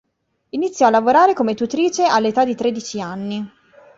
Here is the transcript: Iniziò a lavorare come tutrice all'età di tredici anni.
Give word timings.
Iniziò 0.49 0.87
a 0.87 0.89
lavorare 0.89 1.35
come 1.35 1.53
tutrice 1.53 2.05
all'età 2.05 2.43
di 2.43 2.55
tredici 2.55 2.99
anni. 2.99 3.47